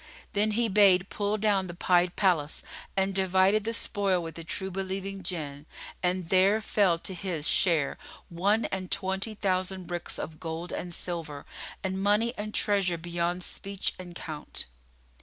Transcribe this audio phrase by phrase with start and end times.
[0.33, 2.63] Then he bade pull down the Pied Palace
[2.97, 5.67] and divided the spoil with the true believing Jinn,
[6.01, 11.45] and there fell to his share one and twenty thousand bricks of gold and silver
[11.83, 14.65] and money and treasure beyond speech and count.